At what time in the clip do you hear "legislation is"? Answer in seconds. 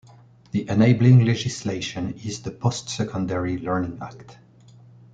1.25-2.41